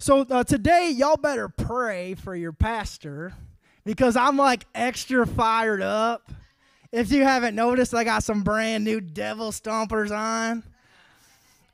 [0.00, 3.32] So uh, today, y'all better pray for your pastor
[3.84, 6.30] because I'm like extra fired up.
[6.92, 10.62] If you haven't noticed, I got some brand new devil stompers on.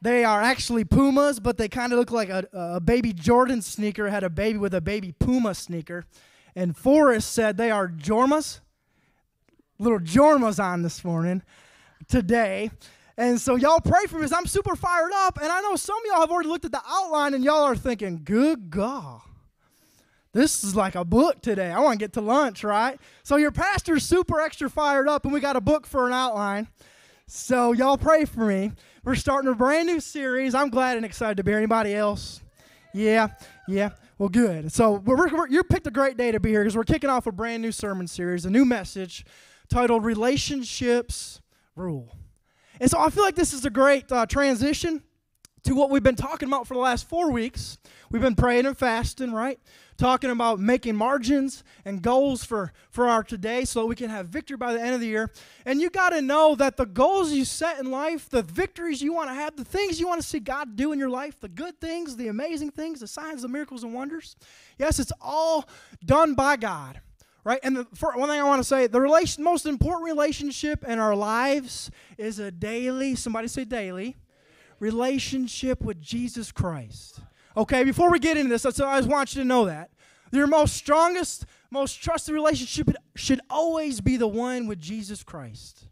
[0.00, 4.08] They are actually Pumas, but they kind of look like a, a baby Jordan sneaker
[4.08, 6.06] had a baby with a baby Puma sneaker.
[6.56, 8.60] And Forrest said they are Jormas.
[9.78, 11.42] Little Jormas on this morning,
[12.08, 12.70] today.
[13.16, 15.38] And so y'all pray for me because I'm super fired up.
[15.40, 17.76] And I know some of y'all have already looked at the outline and y'all are
[17.76, 19.20] thinking, good God.
[20.32, 21.70] This is like a book today.
[21.70, 22.98] I want to get to lunch, right?
[23.22, 26.66] So your pastor's super extra fired up, and we got a book for an outline.
[27.28, 28.72] So y'all pray for me.
[29.04, 30.56] We're starting a brand new series.
[30.56, 31.58] I'm glad and excited to be here.
[31.58, 32.42] Anybody else?
[32.92, 33.28] Yeah,
[33.68, 33.90] yeah.
[34.18, 34.72] Well, good.
[34.72, 37.28] So we're, we're, you picked a great day to be here because we're kicking off
[37.28, 39.24] a brand new sermon series, a new message
[39.68, 41.40] titled Relationships
[41.76, 42.16] Rule.
[42.80, 45.02] And so I feel like this is a great uh, transition
[45.64, 47.78] to what we've been talking about for the last four weeks.
[48.10, 49.58] We've been praying and fasting, right?
[49.96, 54.58] Talking about making margins and goals for, for our today so we can have victory
[54.58, 55.32] by the end of the year.
[55.64, 59.14] And you got to know that the goals you set in life, the victories you
[59.14, 61.48] want to have, the things you want to see God do in your life, the
[61.48, 64.36] good things, the amazing things, the signs, the miracles, and wonders,
[64.78, 65.66] yes, it's all
[66.04, 67.00] done by God
[67.44, 67.60] right?
[67.62, 71.14] And the one thing I want to say, the relation, most important relationship in our
[71.14, 74.16] lives is a daily, somebody say daily,
[74.80, 77.20] relationship with Jesus Christ.
[77.56, 79.90] Okay, before we get into this, I just want you to know that.
[80.32, 85.86] Your most strongest, most trusted relationship should always be the one with Jesus Christ.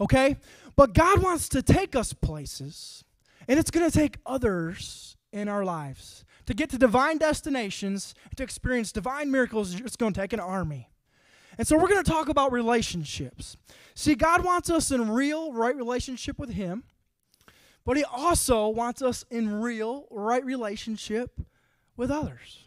[0.00, 0.36] Okay?
[0.76, 3.04] But God wants to take us places,
[3.48, 6.24] and it's going to take others in our lives.
[6.46, 10.90] To get to divine destinations, to experience divine miracles, it's going to take an army.
[11.56, 13.56] And so we're going to talk about relationships.
[13.94, 16.84] See, God wants us in real, right relationship with Him,
[17.84, 21.40] but He also wants us in real, right relationship
[21.96, 22.66] with others,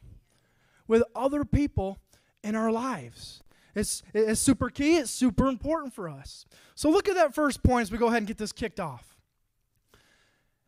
[0.87, 1.97] with other people
[2.43, 3.43] in our lives.
[3.75, 6.45] It's, it's super key, it's super important for us.
[6.73, 9.17] So look at that first point as we go ahead and get this kicked off.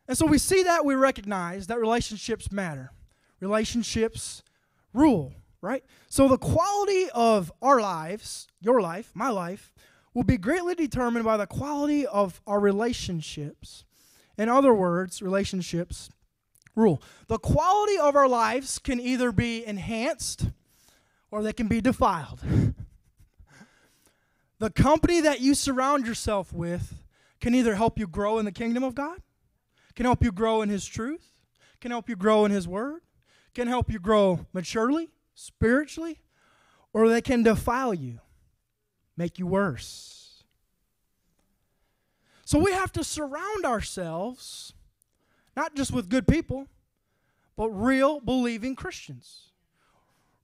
[0.06, 2.90] And so we see that, we recognize that relationships matter
[3.40, 4.42] relationships
[4.92, 5.84] rule, right?
[6.08, 9.72] So the quality of our lives, your life, my life,
[10.14, 13.84] will be greatly determined by the quality of our relationships.
[14.36, 16.10] In other words, relationships
[16.74, 17.02] rule.
[17.28, 20.46] The quality of our lives can either be enhanced
[21.30, 22.40] or they can be defiled.
[24.58, 27.02] the company that you surround yourself with
[27.40, 29.20] can either help you grow in the kingdom of God,
[29.94, 31.32] can help you grow in His truth,
[31.80, 33.02] can help you grow in His word,
[33.54, 36.20] can help you grow maturely, spiritually,
[36.92, 38.20] or they can defile you,
[39.16, 40.44] make you worse.
[42.44, 44.74] So we have to surround ourselves
[45.56, 46.68] not just with good people,
[47.56, 49.50] but real believing Christians.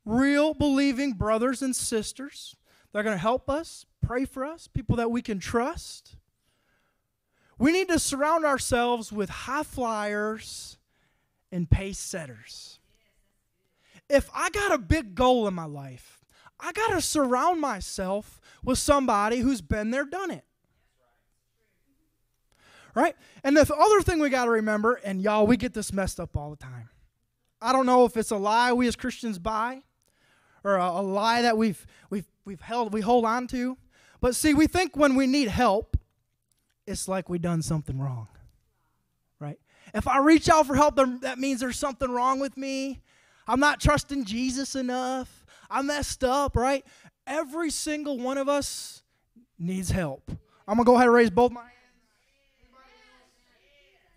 [0.04, 2.54] Real believing brothers and sisters
[2.92, 6.16] that are going to help us, pray for us, people that we can trust.
[7.58, 10.78] We need to surround ourselves with high flyers
[11.50, 12.78] and pace setters
[14.08, 16.24] if I got a big goal in my life,
[16.58, 20.44] I got to surround myself with somebody who's been there, done it.
[22.94, 23.14] Right?
[23.44, 26.36] And the other thing we got to remember, and y'all, we get this messed up
[26.36, 26.88] all the time.
[27.60, 29.82] I don't know if it's a lie we as Christians buy
[30.64, 33.76] or a, a lie that we've, we've, we've held, we hold on to.
[34.20, 35.96] But see, we think when we need help,
[36.86, 38.28] it's like we done something wrong.
[39.38, 39.58] Right?
[39.92, 43.02] If I reach out for help, that means there's something wrong with me.
[43.46, 45.44] I'm not trusting Jesus enough.
[45.70, 46.84] I messed up, right?
[47.26, 49.02] Every single one of us
[49.58, 50.30] needs help.
[50.68, 51.72] I'm going to go ahead and raise both my hands.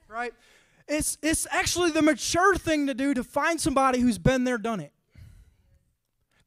[0.08, 0.34] Right?
[0.88, 4.80] It's, it's actually the mature thing to do to find somebody who's been there, done
[4.80, 4.92] it.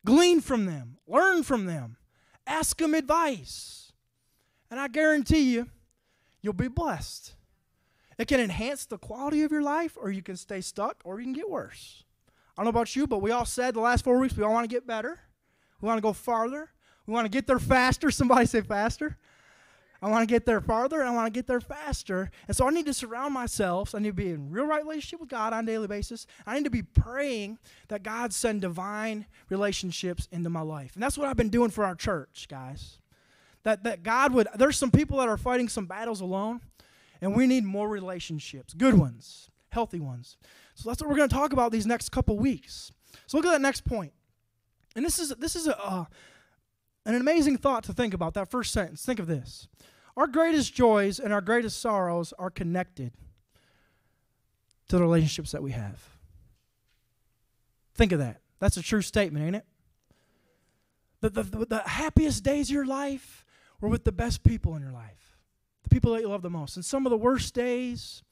[0.05, 1.97] Glean from them, learn from them,
[2.45, 3.93] ask them advice.
[4.69, 5.69] And I guarantee you,
[6.41, 7.35] you'll be blessed.
[8.19, 11.25] It can enhance the quality of your life, or you can stay stuck, or you
[11.27, 12.03] can get worse.
[12.57, 14.53] I don't know about you, but we all said the last four weeks we all
[14.53, 15.19] want to get better.
[15.81, 16.71] We want to go farther.
[17.07, 18.11] We want to get there faster.
[18.13, 19.17] Somebody say faster.
[20.03, 22.31] I want to get there farther and I want to get there faster.
[22.49, 23.95] And so I need to surround myself.
[23.95, 26.27] I need to be in real right relationship with God on a daily basis.
[26.45, 30.95] I need to be praying that God send divine relationships into my life.
[30.95, 32.99] And that's what I've been doing for our church, guys.
[33.63, 36.63] That, that God would, there's some people that are fighting some battles alone,
[37.21, 40.37] and we need more relationships, good ones, healthy ones.
[40.75, 42.93] So that's what we're going to talk about these next couple weeks.
[43.27, 44.13] So look at that next point.
[44.95, 46.05] And this is this is a, uh,
[47.07, 48.35] an amazing thought to think about.
[48.35, 49.05] That first sentence.
[49.05, 49.69] Think of this.
[50.17, 53.13] Our greatest joys and our greatest sorrows are connected
[54.89, 56.07] to the relationships that we have.
[57.95, 58.41] Think of that.
[58.59, 59.67] That's a true statement, ain't it?
[61.23, 63.47] The, the, the, the happiest days of your life
[63.81, 65.39] were with the best people in your life,
[65.83, 66.77] the people that you love the most.
[66.77, 68.23] And some of the worst days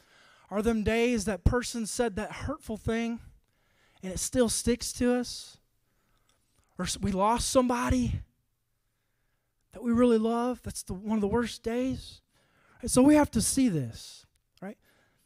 [0.50, 3.20] are them days that person said that hurtful thing
[4.02, 5.58] and it still sticks to us.
[6.78, 8.20] Or we lost somebody
[9.72, 10.60] that we really love.
[10.62, 12.22] That's the, one of the worst days.
[12.80, 14.26] And so we have to see this,
[14.62, 14.78] right?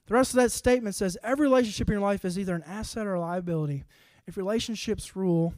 [0.06, 3.06] The rest of that statement says every relationship in your life is either an asset
[3.06, 3.84] or a liability.
[4.26, 5.54] If relationships rule,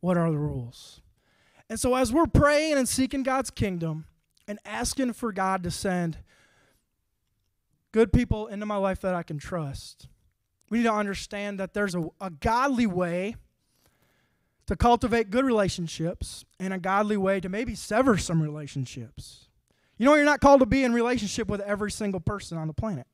[0.00, 1.00] what are the rules?
[1.70, 4.04] And so as we're praying and seeking God's kingdom
[4.46, 6.18] and asking for God to send
[7.92, 10.08] good people into my life that I can trust,
[10.70, 13.36] we need to understand that there's a, a godly way
[14.66, 19.48] to cultivate good relationships and a godly way to maybe sever some relationships.
[19.96, 22.74] You know, you're not called to be in relationship with every single person on the
[22.74, 23.06] planet.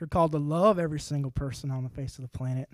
[0.00, 2.70] You're called to love every single person on the face of the planet.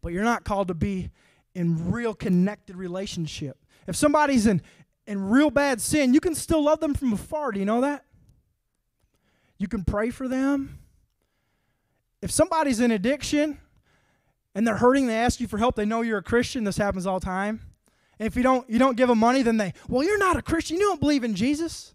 [0.00, 1.10] But you're not called to be
[1.54, 3.58] in real connected relationship.
[3.88, 4.62] If somebody's in,
[5.08, 7.50] in real bad sin, you can still love them from afar.
[7.50, 8.04] Do you know that?
[9.58, 10.78] You can pray for them.
[12.20, 13.58] If somebody's in addiction
[14.54, 16.64] and they're hurting, they ask you for help, they know you're a Christian.
[16.64, 17.60] This happens all the time.
[18.18, 20.42] And if you don't, you don't give them money, then they, well, you're not a
[20.42, 20.76] Christian.
[20.76, 21.94] You don't believe in Jesus.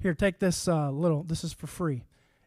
[0.00, 2.04] Here, take this uh, little, this is for free.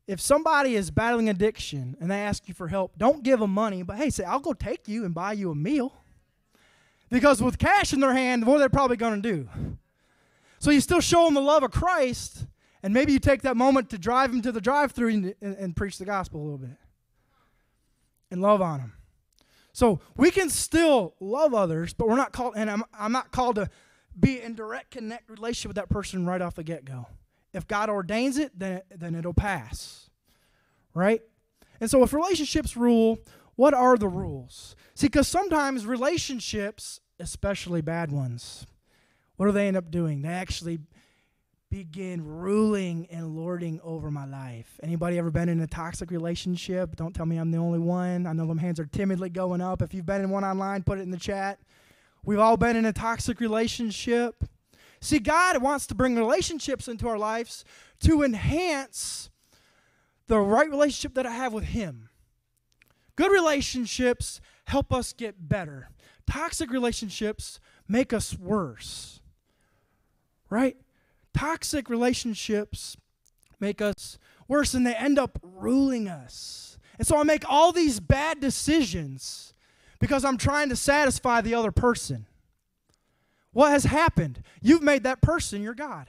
[0.07, 3.83] If somebody is battling addiction and they ask you for help, don't give them money,
[3.83, 5.94] but hey, say, I'll go take you and buy you a meal.
[7.10, 9.50] Because with cash in their hand, what are they probably going to do?
[10.60, 12.48] So you still show them the love of Christ,
[12.83, 15.56] and maybe you take that moment to drive them to the drive through and, and,
[15.56, 16.77] and, preach the gospel a little bit
[18.30, 18.94] and love on them.
[19.71, 23.56] So we can still love others, but we're not called, and I'm, I'm not called
[23.56, 23.69] to
[24.19, 27.07] be in direct connect relationship with that person right off the get go.
[27.53, 30.09] If God ordains it, then, then it'll pass.
[30.94, 31.21] Right?
[31.79, 33.19] And so if relationships rule,
[33.56, 34.75] what are the rules?
[34.94, 38.68] See, because sometimes relationships, especially bad ones,
[39.38, 40.21] what do they end up doing?
[40.21, 40.79] They actually
[41.74, 44.80] begin ruling and lording over my life.
[44.84, 46.96] Anybody ever been in a toxic relationship?
[46.96, 48.28] Don't tell me I'm the only one.
[48.28, 49.81] I know them hands are timidly going up.
[49.81, 51.58] If you've been in one online, put it in the chat.
[52.24, 54.44] We've all been in a toxic relationship.
[55.02, 57.66] See, God wants to bring relationships into our lives
[58.02, 59.31] to enhance
[60.28, 62.10] the right relationship that I have with Him.
[63.16, 65.90] Good relationships help us get better.
[66.30, 69.22] Toxic relationships make us worse.
[70.52, 70.78] Right?
[71.33, 72.97] Toxic relationships
[73.59, 76.77] make us worse and they end up ruling us.
[76.97, 79.53] And so I make all these bad decisions
[80.00, 82.27] because I'm trying to satisfy the other person.
[83.51, 84.44] What has happened?
[84.62, 86.07] You've made that person your God.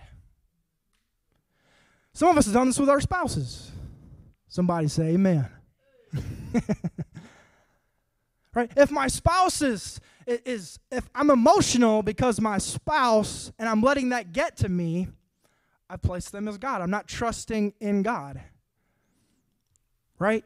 [2.13, 3.71] Some of us have done this with our spouses.
[4.49, 5.49] Somebody say amen.
[8.55, 8.71] right?
[8.77, 9.63] If my spouse
[10.27, 15.09] is, if I'm emotional because my spouse and I'm letting that get to me,
[15.89, 16.81] I place them as God.
[16.81, 18.41] I'm not trusting in God.
[20.19, 20.45] Right?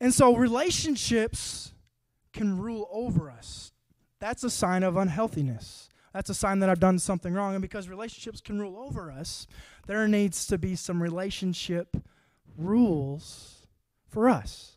[0.00, 1.72] And so relationships
[2.32, 3.72] can rule over us.
[4.20, 5.88] That's a sign of unhealthiness.
[6.12, 7.54] That's a sign that I've done something wrong.
[7.54, 9.46] And because relationships can rule over us,
[9.86, 11.96] there needs to be some relationship
[12.56, 13.66] rules
[14.06, 14.76] for us.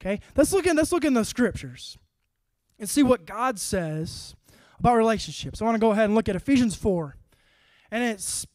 [0.00, 0.20] Okay?
[0.36, 1.98] Let's look in let's look in the scriptures
[2.78, 4.34] and see what God says
[4.78, 5.60] about relationships.
[5.60, 7.16] I want to go ahead and look at Ephesians 4.
[7.90, 8.46] And it's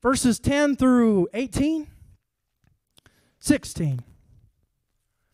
[0.00, 1.86] verses 10 through 18,
[3.38, 4.02] 16.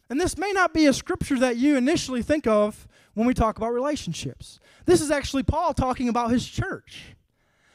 [0.08, 3.56] And this may not be a scripture that you initially think of when we talk
[3.56, 4.60] about relationships.
[4.84, 7.16] This is actually Paul talking about his church.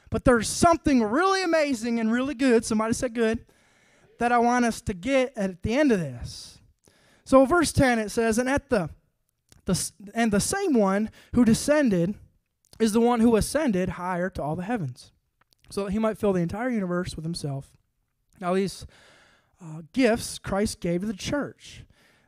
[0.10, 3.46] But there's something really amazing and really good, somebody said good,
[4.20, 6.60] that I want us to get at the end of this.
[7.24, 8.90] So verse 10 it says, and at the,
[9.72, 12.16] the and the same one who descended
[12.80, 15.12] is the one who ascended higher to all the heavens,
[15.70, 17.72] so that he might fill the entire universe with himself.
[18.40, 18.86] Now these
[19.62, 21.84] uh, gifts Christ gave to the church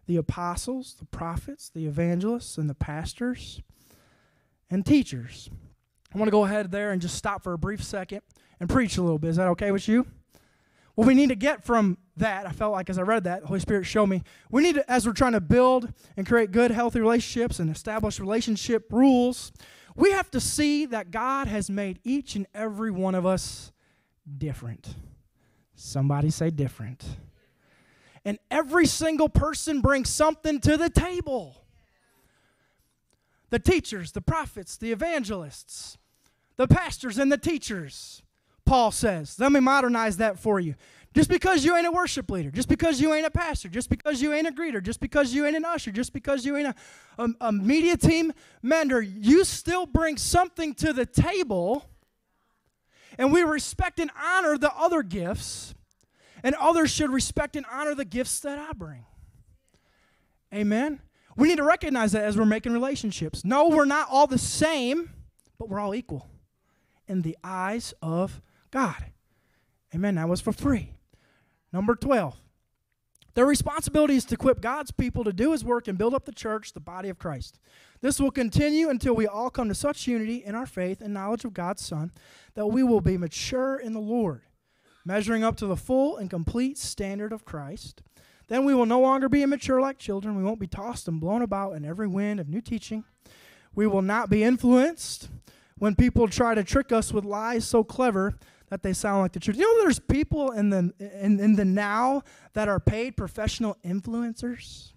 [0.06, 3.62] the apostles, the prophets, the evangelists, and the pastors
[4.70, 5.50] and teachers.
[6.14, 8.22] I want to go ahead there and just stop for a brief second
[8.60, 9.30] and preach a little bit.
[9.30, 10.06] Is that okay with you?
[10.96, 13.48] What we need to get from that, I felt like as I read that, the
[13.48, 14.22] Holy Spirit showed me,
[14.52, 18.20] we need to, as we're trying to build and create good, healthy relationships and establish
[18.20, 19.52] relationship rules,
[19.96, 23.72] we have to see that God has made each and every one of us
[24.38, 24.96] different.
[25.76, 27.04] Somebody say different.
[28.24, 31.66] And every single person brings something to the table.
[33.50, 35.98] The teachers, the prophets, the evangelists,
[36.56, 38.22] the pastors, and the teachers
[38.66, 39.40] Paul says.
[39.40, 40.76] Let me modernize that for you.
[41.14, 44.20] Just because you ain't a worship leader, just because you ain't a pastor, just because
[44.20, 46.76] you ain't a greeter, just because you ain't an usher, just because you ain't a,
[47.20, 51.86] a, a media team member, you still bring something to the table.
[53.20, 55.76] And we respect and honor the other gifts,
[56.42, 59.06] and others should respect and honor the gifts that I bring.
[60.52, 61.00] Amen.
[61.38, 63.46] We need to recognize that as we're making relationships.
[63.46, 65.12] No, we're not all the same,
[65.60, 66.28] but we're all equal
[67.08, 68.42] in the eyes of
[68.74, 69.06] God.
[69.94, 70.16] Amen.
[70.16, 70.94] That was for free.
[71.72, 72.36] Number 12.
[73.36, 76.32] Their responsibility is to equip God's people to do his work and build up the
[76.32, 77.60] church, the body of Christ.
[78.02, 81.46] This will continue until we all come to such unity in our faith and knowledge
[81.46, 82.12] of God's Son
[82.56, 84.42] that we will be mature in the Lord,
[85.06, 88.02] measuring up to the full and complete standard of Christ.
[88.48, 90.36] Then we will no longer be immature like children.
[90.36, 93.04] We won't be tossed and blown about in every wind of new teaching.
[93.76, 95.30] We will not be influenced
[95.78, 98.36] when people try to trick us with lies so clever
[98.74, 99.56] that they sound like the truth.
[99.56, 104.94] You know, there's people in the in, in the now that are paid professional influencers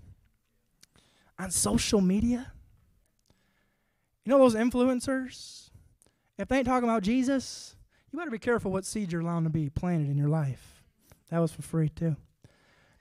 [1.38, 2.52] on social media.
[4.24, 5.68] You know those influencers?
[6.38, 7.76] If they ain't talking about Jesus,
[8.10, 10.82] you better be careful what seed you're allowing to be planted in your life.
[11.28, 12.16] That was for free too.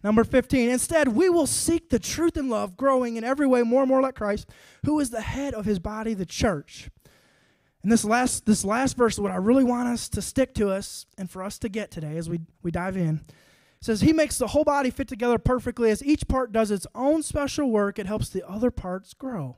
[0.03, 3.83] Number 15, instead, we will seek the truth and love, growing in every way more
[3.83, 4.49] and more like Christ,
[4.85, 6.89] who is the head of his body, the church.
[7.85, 11.05] And this last, this last verse, what I really want us to stick to us
[11.19, 13.21] and for us to get today as we, we dive in,
[13.79, 15.91] says, He makes the whole body fit together perfectly.
[15.91, 19.57] As each part does its own special work, it helps the other parts grow.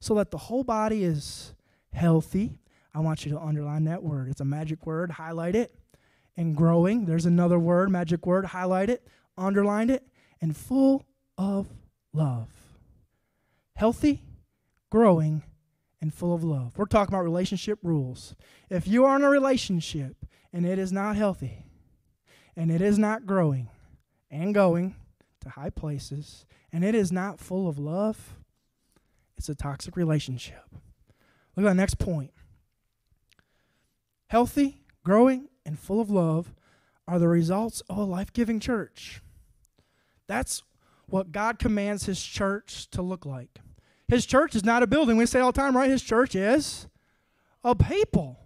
[0.00, 1.54] So that the whole body is
[1.92, 2.58] healthy.
[2.92, 4.28] I want you to underline that word.
[4.28, 5.12] It's a magic word.
[5.12, 5.72] Highlight it.
[6.36, 7.04] And growing.
[7.04, 8.46] There's another word, magic word.
[8.46, 9.06] Highlight it.
[9.38, 10.04] Underline it.
[10.40, 11.06] And full
[11.38, 11.68] of
[12.12, 12.48] love.
[13.76, 14.20] Healthy,
[14.90, 15.44] growing,
[16.00, 16.76] and full of love.
[16.76, 18.34] We're talking about relationship rules.
[18.68, 20.16] If you are in a relationship
[20.52, 21.66] and it is not healthy,
[22.56, 23.68] and it is not growing
[24.30, 24.96] and going
[25.40, 28.36] to high places, and it is not full of love,
[29.36, 30.64] it's a toxic relationship.
[31.56, 32.32] Look at the next point.
[34.28, 36.54] Healthy, growing, and full of love
[37.08, 39.22] are the results of a life giving church.
[40.26, 40.62] That's
[41.06, 43.58] what God commands His church to look like.
[44.10, 45.16] His church is not a building.
[45.16, 45.88] We say all the time, right?
[45.88, 46.88] His church is
[47.62, 48.40] a people,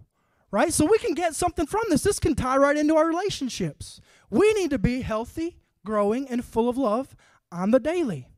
[0.51, 0.71] right?
[0.71, 2.03] So we can get something from this.
[2.03, 3.99] This can tie right into our relationships.
[4.29, 5.57] We need to be healthy,
[5.87, 7.17] growing, and full of love
[7.51, 8.29] on the daily.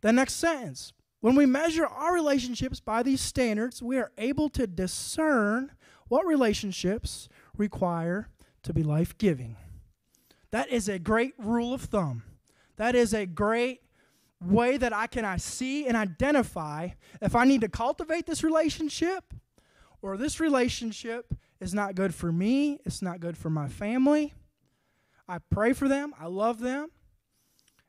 [0.00, 4.66] The next sentence when we measure our relationships by these standards, we are able to
[4.66, 5.70] discern
[6.08, 8.28] what relationships require
[8.64, 9.56] to be life giving.
[10.50, 12.24] That is a great rule of thumb.
[12.76, 13.80] That is a great
[14.40, 16.90] way that I can I see and identify
[17.20, 19.32] if I need to cultivate this relationship
[20.02, 24.34] or this relationship is not good for me, it's not good for my family.
[25.28, 26.90] I pray for them, I love them,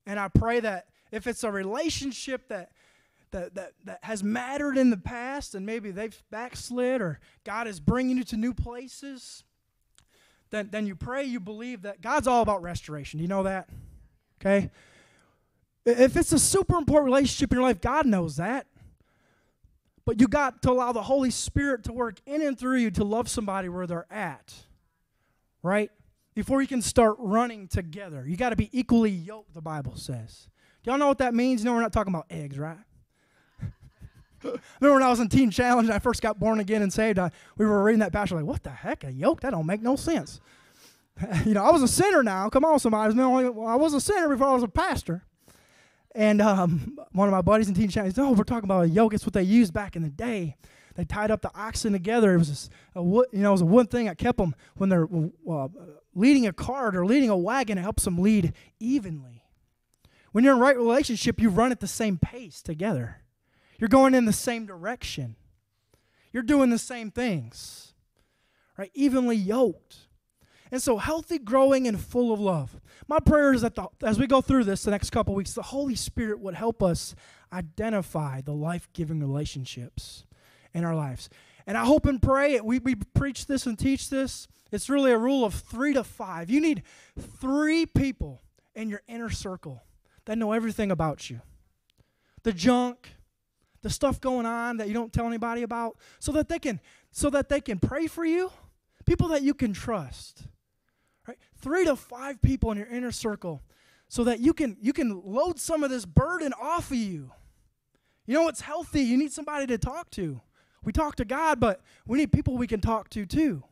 [0.06, 2.72] and I pray that if it's a relationship that
[3.32, 7.82] that, that, that has mattered in the past and maybe they've backslid or God is
[7.82, 9.44] bringing you to new places,
[10.50, 13.18] then, then you pray, you believe that God's all about restoration.
[13.18, 13.68] Do you know that?
[14.40, 14.72] Okay?
[15.88, 18.68] If it's a super important relationship in your life, God knows that.
[20.04, 23.06] But you got to allow the Holy Spirit to work in and through you to
[23.06, 24.54] love somebody where they're at.
[25.64, 25.90] Right?
[26.36, 28.26] Before you can start running together.
[28.28, 30.50] You got to be equally yoked, the Bible says.
[30.84, 31.64] Y'all know what that means?
[31.64, 32.78] No, we're not talking about eggs, right?
[34.44, 37.18] Remember when I was in Teen Challenge and I first got born again and saved,
[37.18, 39.40] I, we were reading that passage like, what the heck, a yoke?
[39.40, 40.42] That don't make no sense.
[41.46, 42.50] you know, I was a sinner now.
[42.50, 43.18] Come on, somebody.
[43.20, 45.24] I was a sinner before I was a pastor.
[46.18, 48.90] And um, one of my buddies in Teen Challenge said, "Oh, we're talking about a
[48.90, 49.14] yoke.
[49.14, 50.58] It's what they used back in the day.
[50.96, 52.34] They tied up the oxen together.
[52.34, 54.90] It was a wood, you know, it was a wood thing that kept them when
[54.90, 55.08] they're
[55.48, 55.68] uh,
[56.16, 57.78] leading a cart or leading a wagon.
[57.78, 59.44] It helps them lead evenly.
[60.32, 63.22] When you're in right relationship, you run at the same pace together.
[63.78, 65.36] You're going in the same direction.
[66.34, 67.94] You're doing the same things,
[68.76, 68.90] right?
[68.96, 70.07] Evenly yoked.
[70.72, 72.80] And so, healthy, growing, and full of love.
[73.08, 75.62] My prayer is that the, as we go through this the next couple weeks, the
[75.62, 77.16] Holy Spirit would help us
[77.54, 80.26] identify the life giving relationships
[80.74, 81.30] in our lives.
[81.66, 84.48] And I hope and pray, we, we preach this and teach this.
[84.72, 86.50] It's really a rule of three to five.
[86.50, 86.84] You need
[87.18, 88.42] three people
[88.76, 89.84] in your inner circle
[90.26, 91.42] that know everything about you
[92.44, 93.10] the junk,
[93.82, 96.80] the stuff going on that you don't tell anybody about, so that they can
[97.12, 98.52] so that they can pray for you,
[99.06, 100.44] people that you can trust?
[101.60, 103.64] Three to five people in your inner circle
[104.08, 107.32] so that you can you can load some of this burden off of you.
[108.26, 109.02] You know what's healthy?
[109.02, 110.42] You need somebody to talk to.
[110.84, 113.64] We talk to God, but we need people we can talk to too.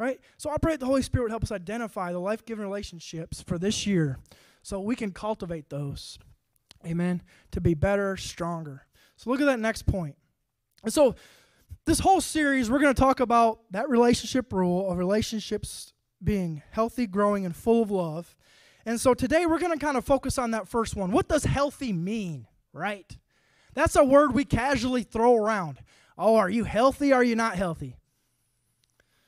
[0.00, 0.18] right?
[0.38, 3.42] So I pray that the Holy Spirit would help us identify the life giving relationships
[3.42, 4.18] for this year
[4.62, 6.18] so we can cultivate those.
[6.86, 7.22] Amen.
[7.52, 8.86] To be better, stronger.
[9.16, 10.16] So look at that next point.
[10.82, 11.14] And so
[11.84, 15.92] this whole series, we're going to talk about that relationship rule of relationships
[16.22, 18.36] being healthy, growing, and full of love.
[18.86, 21.12] And so today we're going to kind of focus on that first one.
[21.12, 23.16] What does healthy mean, right?
[23.74, 25.80] That's a word we casually throw around.
[26.18, 27.12] Oh, are you healthy?
[27.12, 27.96] Are you not healthy?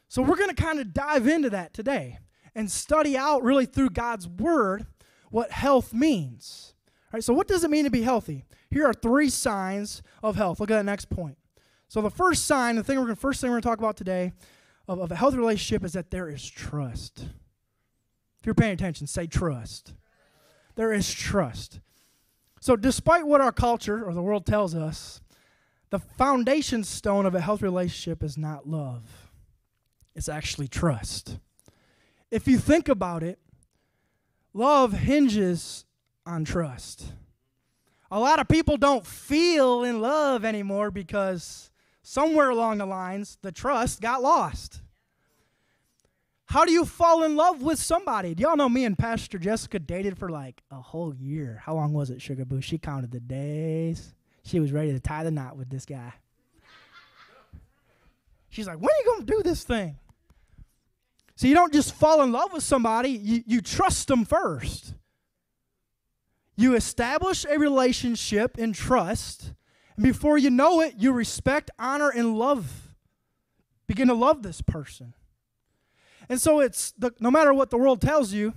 [0.09, 2.19] So we're going to kind of dive into that today
[2.55, 4.87] and study out really through God's word
[5.31, 6.75] what health means.
[7.07, 8.45] All right, so what does it mean to be healthy?
[8.71, 10.61] Here are three signs of health.
[10.61, 11.39] Look at that next point.
[11.89, 13.97] So the first sign, the thing we're going first thing we're going to talk about
[13.97, 14.33] today
[14.89, 17.21] of, of a healthy relationship is that there is trust.
[18.41, 19.95] If you're paying attention, say trust.
[20.75, 21.81] There is trust.
[22.61, 25.21] So despite what our culture or the world tells us,
[25.91, 29.31] the foundation stone of a healthy relationship is not love.
[30.15, 31.39] It's actually trust.
[32.31, 33.39] If you think about it,
[34.55, 35.85] love hinges
[36.25, 37.13] on trust.
[38.11, 41.72] A lot of people don't feel in love anymore because
[42.03, 44.81] somewhere along the lines the trust got lost.
[46.47, 48.35] How do you fall in love with somebody?
[48.35, 51.63] Do y'all know me and Pastor Jessica dated for like a whole year?
[51.65, 52.61] How long was it, Sugar Boo?
[52.61, 54.15] She counted the days.
[54.45, 56.13] She was ready to tie the knot with this guy.
[58.51, 59.97] She's like, when are you going to do this thing?
[61.37, 64.95] So you don't just fall in love with somebody, you, you trust them first.
[66.55, 69.55] You establish a relationship in trust,
[70.03, 72.95] before you know it, you respect, honor, and love.
[73.87, 75.15] Begin to love this person.
[76.29, 78.55] And so it's the, no matter what the world tells you,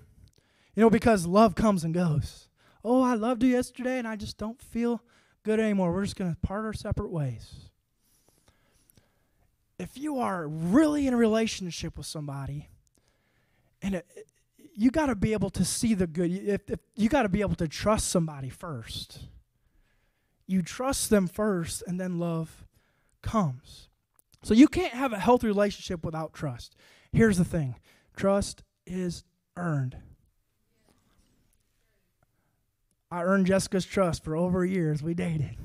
[0.75, 2.47] you know, because love comes and goes.
[2.83, 5.01] Oh, I loved you yesterday and I just don't feel
[5.43, 5.91] good anymore.
[5.91, 7.69] We're just going to part our separate ways.
[9.77, 12.69] If you are really in a relationship with somebody,
[13.81, 14.05] and it,
[14.73, 16.31] you got to be able to see the good.
[16.31, 19.19] If, if you got to be able to trust somebody first.
[20.47, 22.65] You trust them first, and then love
[23.21, 23.89] comes.
[24.43, 26.75] So you can't have a healthy relationship without trust.
[27.11, 27.75] Here's the thing
[28.15, 29.23] trust is
[29.57, 29.97] earned.
[33.09, 35.57] I earned Jessica's trust for over a year as we dated.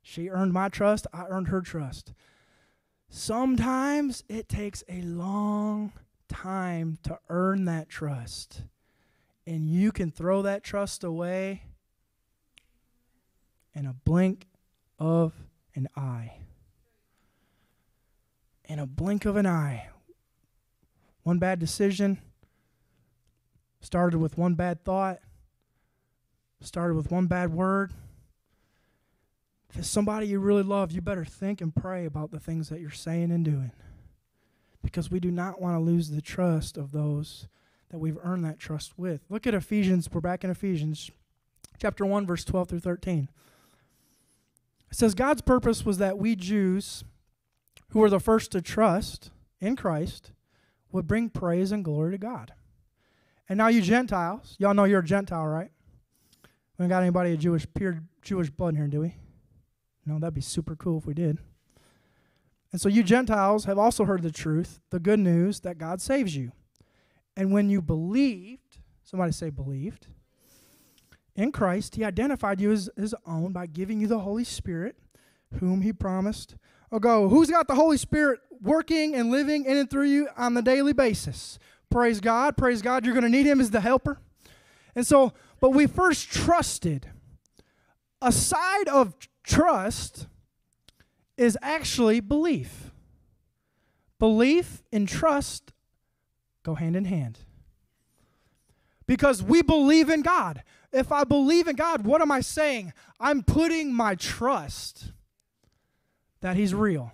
[0.00, 2.14] She earned my trust, I earned her trust.
[3.10, 5.92] Sometimes it takes a long
[6.28, 8.62] time to earn that trust.
[9.46, 11.62] And you can throw that trust away
[13.78, 14.48] in a blink
[14.98, 15.32] of
[15.74, 16.32] an eye.
[18.64, 19.88] In a blink of an eye.
[21.22, 22.18] One bad decision
[23.80, 25.20] started with one bad thought,
[26.60, 27.92] started with one bad word.
[29.70, 32.80] If it's somebody you really love, you better think and pray about the things that
[32.80, 33.70] you're saying and doing
[34.82, 37.46] because we do not want to lose the trust of those
[37.90, 39.20] that we've earned that trust with.
[39.28, 40.08] Look at Ephesians.
[40.10, 41.10] We're back in Ephesians
[41.78, 43.28] chapter 1, verse 12 through 13.
[44.90, 47.04] It says, God's purpose was that we Jews,
[47.90, 50.32] who were the first to trust in Christ,
[50.90, 52.52] would bring praise and glory to God.
[53.48, 55.70] And now you Gentiles, y'all know you're a Gentile, right?
[56.78, 59.14] We ain't got anybody of Jewish pure Jewish blood here, do we?
[60.04, 61.38] No, that'd be super cool if we did.
[62.72, 66.36] And so you Gentiles have also heard the truth, the good news that God saves
[66.36, 66.52] you.
[67.36, 70.08] And when you believed, somebody say believed,
[71.38, 74.96] in Christ, he identified you as his own by giving you the Holy Spirit,
[75.60, 76.56] whom he promised
[76.90, 77.28] oh, ago.
[77.28, 80.92] Who's got the Holy Spirit working and living in and through you on the daily
[80.92, 81.60] basis?
[81.90, 82.56] Praise God.
[82.56, 83.04] Praise God.
[83.04, 84.18] You're going to need him as the helper.
[84.96, 87.08] And so, but we first trusted.
[88.20, 90.26] A side of trust
[91.36, 92.90] is actually belief.
[94.18, 95.72] Belief and trust
[96.64, 97.38] go hand in hand.
[99.06, 100.64] Because we believe in God.
[100.92, 102.92] If I believe in God, what am I saying?
[103.20, 105.12] I'm putting my trust
[106.40, 107.12] that He's real.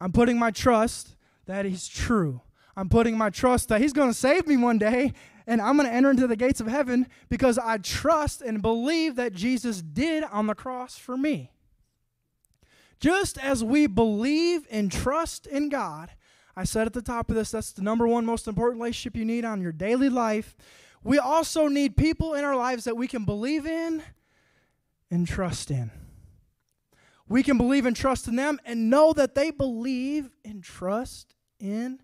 [0.00, 1.16] I'm putting my trust
[1.46, 2.40] that He's true.
[2.76, 5.12] I'm putting my trust that He's going to save me one day
[5.46, 9.16] and I'm going to enter into the gates of heaven because I trust and believe
[9.16, 11.52] that Jesus did on the cross for me.
[12.98, 16.10] Just as we believe and trust in God,
[16.56, 19.24] I said at the top of this, that's the number one most important relationship you
[19.24, 20.56] need on your daily life.
[21.06, 24.02] We also need people in our lives that we can believe in
[25.08, 25.92] and trust in.
[27.28, 32.00] We can believe and trust in them and know that they believe and trust in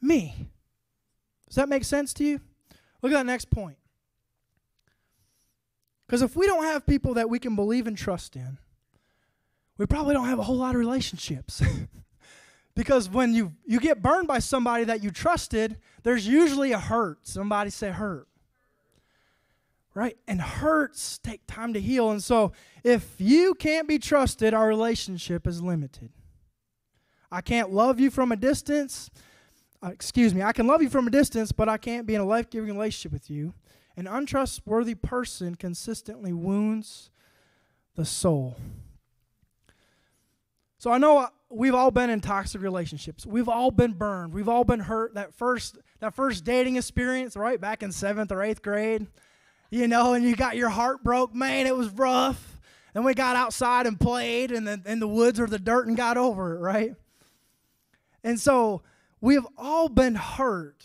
[0.00, 0.50] me.
[1.48, 2.40] Does that make sense to you?
[3.02, 3.78] Look at that next point.
[6.06, 8.58] Because if we don't have people that we can believe and trust in,
[9.78, 11.60] we probably don't have a whole lot of relationships.
[12.74, 17.26] Because when you, you get burned by somebody that you trusted, there's usually a hurt.
[17.26, 18.28] Somebody say hurt.
[19.94, 20.16] Right?
[20.26, 22.10] And hurts take time to heal.
[22.10, 26.10] And so if you can't be trusted, our relationship is limited.
[27.30, 29.10] I can't love you from a distance.
[29.82, 32.20] Uh, excuse me, I can love you from a distance, but I can't be in
[32.20, 33.52] a life giving relationship with you.
[33.96, 37.10] An untrustworthy person consistently wounds
[37.96, 38.56] the soul.
[40.78, 43.26] So I know we've all been in toxic relationships.
[43.26, 44.32] We've all been burned.
[44.32, 45.14] We've all been hurt.
[45.14, 49.06] That first that first dating experience, right back in 7th or 8th grade,
[49.70, 52.58] you know, and you got your heart broke, man, it was rough.
[52.94, 55.96] Then we got outside and played in the in the woods or the dirt and
[55.96, 56.94] got over it, right?
[58.24, 58.82] And so
[59.20, 60.84] we have all been hurt.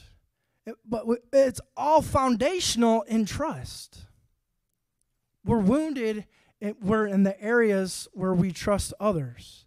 [0.66, 4.06] Eh, but it's all foundational in trust.
[5.44, 6.26] We're wounded,
[6.82, 9.66] we're in the areas where we trust others.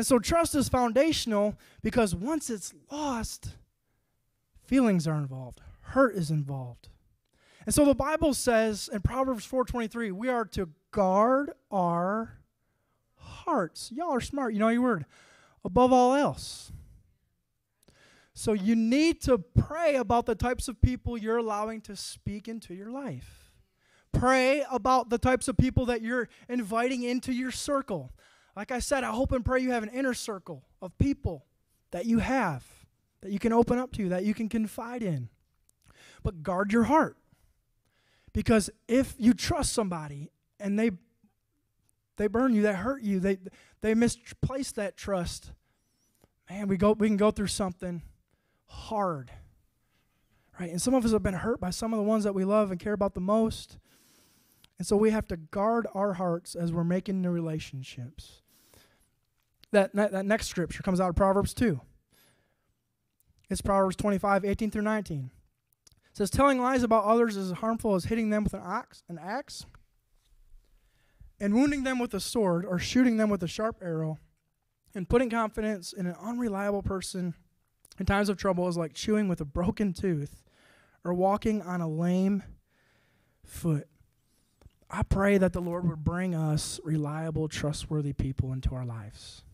[0.00, 3.50] And so trust is foundational because once it's lost,
[4.62, 6.88] feelings are involved, hurt is involved.
[7.66, 12.38] And so the Bible says in Proverbs 4:23, we are to guard our
[13.16, 13.92] hearts.
[13.92, 15.04] Y'all are smart, you know your word.
[15.66, 16.72] Above all else.
[18.32, 22.72] So you need to pray about the types of people you're allowing to speak into
[22.72, 23.52] your life.
[24.12, 28.14] Pray about the types of people that you're inviting into your circle.
[28.60, 31.46] Like I said, I hope and pray you have an inner circle of people
[31.92, 32.62] that you have,
[33.22, 35.30] that you can open up to, that you can confide in.
[36.22, 37.16] But guard your heart.
[38.34, 40.90] Because if you trust somebody and they
[42.18, 43.38] they burn you, they hurt you, they
[43.80, 45.52] they misplace that trust,
[46.50, 48.02] man, we go we can go through something
[48.66, 49.30] hard.
[50.60, 50.68] Right?
[50.68, 52.70] And some of us have been hurt by some of the ones that we love
[52.70, 53.78] and care about the most.
[54.76, 58.39] And so we have to guard our hearts as we're making new relationships.
[59.72, 61.80] That, that, next scripture comes out of Proverbs 2.
[63.48, 65.30] It's Proverbs 25, 18 through 19.
[66.10, 69.02] It says, Telling lies about others is as harmful as hitting them with an axe,
[69.08, 69.66] an axe
[71.40, 74.18] and wounding them with a sword or shooting them with a sharp arrow
[74.94, 77.34] and putting confidence in an unreliable person
[77.98, 80.42] in times of trouble is like chewing with a broken tooth
[81.04, 82.42] or walking on a lame
[83.44, 83.88] foot.
[84.90, 89.44] I pray that the Lord would bring us reliable, trustworthy people into our lives.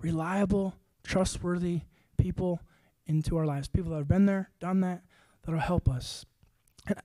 [0.00, 1.82] Reliable, trustworthy
[2.16, 2.60] people
[3.06, 3.68] into our lives.
[3.68, 5.02] People that have been there, done that,
[5.44, 6.24] that'll help us.
[6.86, 6.96] And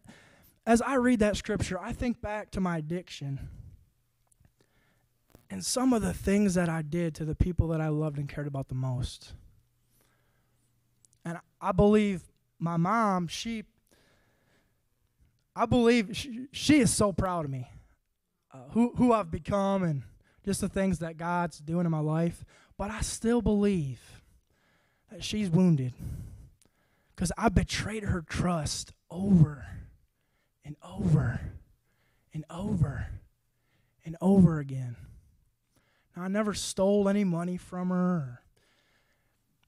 [0.66, 3.50] as I read that scripture, I think back to my addiction
[5.50, 8.28] and some of the things that I did to the people that I loved and
[8.28, 9.34] cared about the most.
[11.24, 12.24] And I believe
[12.60, 13.64] my mom, she,
[15.56, 17.70] I believe she, she is so proud of me,
[18.54, 20.04] uh, who, who I've become and
[20.46, 22.44] just the things that God's doing in my life.
[22.78, 24.02] But I still believe
[25.12, 25.94] that she's wounded
[27.16, 29.66] because I betrayed her trust over
[30.66, 31.40] and over
[32.34, 33.08] and over
[34.06, 34.96] and over again.
[36.16, 38.44] Now, I never stole any money from her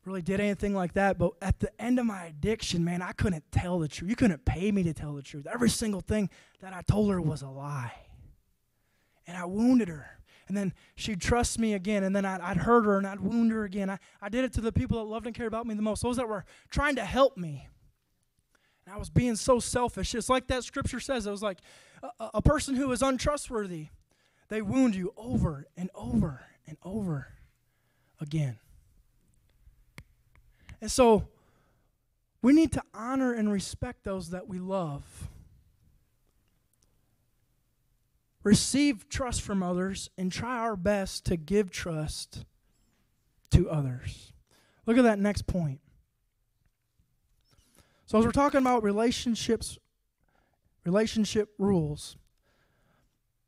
[0.05, 1.17] really did anything like that.
[1.17, 4.09] But at the end of my addiction, man, I couldn't tell the truth.
[4.09, 5.47] You couldn't pay me to tell the truth.
[5.51, 6.29] Every single thing
[6.61, 7.93] that I told her was a lie.
[9.27, 10.07] And I wounded her.
[10.47, 12.03] And then she'd trust me again.
[12.03, 13.89] And then I'd, I'd hurt her and I'd wound her again.
[13.89, 16.03] I, I did it to the people that loved and cared about me the most,
[16.03, 17.67] those that were trying to help me.
[18.85, 20.13] And I was being so selfish.
[20.13, 21.59] It's like that scripture says it was like
[22.19, 23.87] a, a person who is untrustworthy,
[24.49, 27.29] they wound you over and over and over
[28.19, 28.59] again.
[30.81, 31.27] And so
[32.43, 35.29] we need to honor and respect those that we love.
[38.45, 42.45] Receive trust from others and try our best to give trust
[43.49, 44.33] to others.
[44.85, 45.79] Look at that next point.
[48.05, 49.79] So, as we're talking about relationships,
[50.85, 52.17] relationship rules,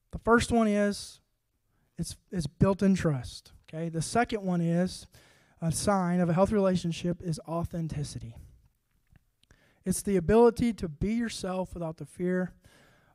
[0.09, 1.19] the first one is
[1.99, 3.51] it's, it's built in trust.
[3.69, 3.89] Okay.
[3.89, 5.05] The second one is
[5.61, 8.33] a sign of a healthy relationship is authenticity.
[9.85, 12.53] It's the ability to be yourself without the fear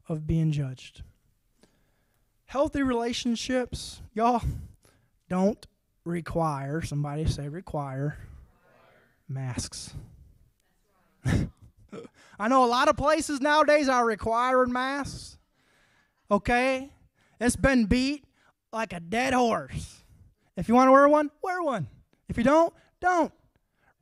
[0.08, 1.02] of being judged.
[2.52, 4.42] Healthy relationships, y'all,
[5.30, 5.66] don't
[6.04, 8.18] require, somebody say require,
[9.26, 9.94] masks.
[11.24, 15.38] I know a lot of places nowadays are requiring masks.
[16.30, 16.90] Okay?
[17.40, 18.26] It's been beat
[18.70, 20.04] like a dead horse.
[20.54, 21.86] If you want to wear one, wear one.
[22.28, 23.32] If you don't, don't.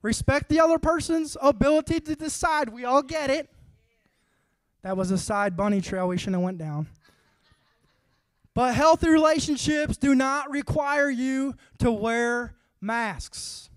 [0.03, 2.71] Respect the other person's ability to decide.
[2.71, 3.49] We all get it.
[4.83, 6.89] That was a side bunny trail we shouldn't have went down.
[8.61, 13.71] But healthy relationships do not require you to wear masks.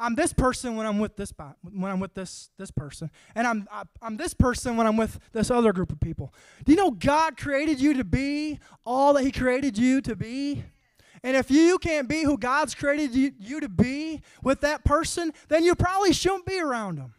[0.00, 3.68] I'm this person when I'm with this when I'm with this this person, and I'm
[4.00, 6.32] I'm this person when I'm with this other group of people.
[6.64, 10.64] Do you know God created you to be all that He created you to be?
[11.22, 15.34] And if you can't be who God's created you, you to be with that person,
[15.48, 17.12] then you probably shouldn't be around them.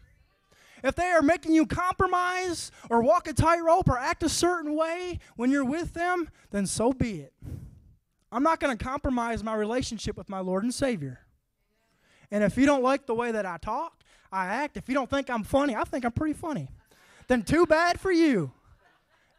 [0.83, 5.19] If they are making you compromise or walk a tightrope or act a certain way
[5.37, 7.33] when you're with them, then so be it.
[8.31, 11.19] I'm not going to compromise my relationship with my Lord and Savior.
[12.31, 15.09] And if you don't like the way that I talk, I act, if you don't
[15.09, 16.69] think I'm funny, I think I'm pretty funny,
[17.27, 18.51] then too bad for you.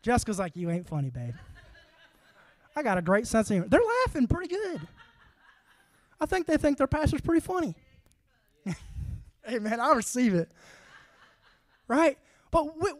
[0.02, 1.35] Jessica's like, You ain't funny, babe.
[2.76, 3.68] I got a great sense of humor.
[3.68, 4.80] They're laughing pretty good.
[6.20, 7.74] I think they think their pastor's pretty funny.
[9.44, 10.50] hey, man, I receive it.
[11.88, 12.18] Right?
[12.51, 12.90] But we,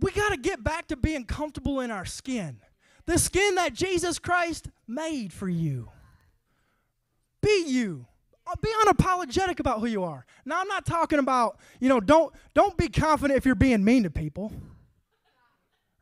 [0.00, 2.60] we got to get back to being comfortable in our skin.
[3.06, 5.90] The skin that Jesus Christ made for you.
[7.40, 8.06] Be you.
[8.46, 10.24] Uh, be unapologetic about who you are.
[10.44, 14.04] Now I'm not talking about, you know, don't don't be confident if you're being mean
[14.04, 14.52] to people.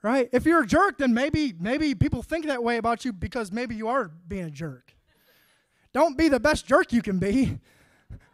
[0.02, 0.28] Right?
[0.32, 3.74] If you're a jerk, then maybe maybe people think that way about you because maybe
[3.74, 4.94] you are being a jerk.
[5.92, 7.58] Don't be the best jerk you can be.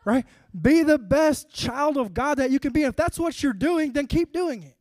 [0.04, 0.24] Right?
[0.60, 2.82] Be the best child of God that you can be.
[2.82, 4.76] If that's what you're doing, then keep doing it.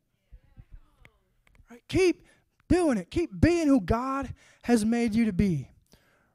[1.70, 1.82] Right?
[1.88, 2.26] Keep
[2.68, 3.10] doing it.
[3.10, 5.68] Keep being who God has made you to be.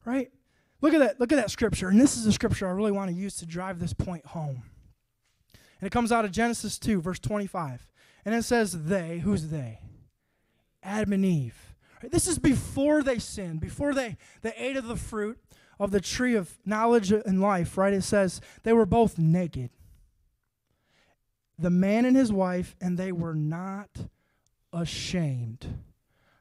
[0.06, 0.32] Right?
[0.82, 1.20] Look at that.
[1.20, 1.90] Look at that scripture.
[1.90, 4.64] And this is a scripture I really want to use to drive this point home.
[5.80, 7.88] And it comes out of Genesis 2, verse 25.
[8.26, 9.80] And it says, They, who's they?
[10.82, 11.76] Adam and Eve.
[12.02, 12.12] Right?
[12.12, 15.40] This is before they sinned, before they, they ate of the fruit
[15.80, 17.94] of the tree of knowledge and life, right?
[17.94, 19.70] It says they were both naked.
[21.60, 23.90] The man and his wife, and they were not
[24.72, 25.66] ashamed.